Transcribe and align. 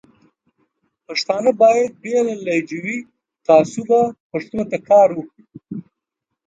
پښتانه 1.05 1.51
باید 1.61 1.91
بې 2.01 2.17
له 2.27 2.35
لهجوي 2.45 2.97
تعصبه 3.45 3.99
پښتو 4.31 4.59
ته 4.71 4.77
کار 4.89 5.09
وکړي. 5.17 5.43